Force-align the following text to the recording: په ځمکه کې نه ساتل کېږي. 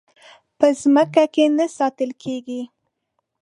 په 0.57 0.67
ځمکه 0.81 1.23
کې 1.33 1.45
نه 1.57 1.65
ساتل 1.77 2.11
کېږي. 2.23 2.61